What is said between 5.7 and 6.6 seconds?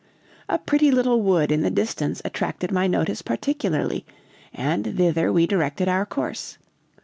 our course.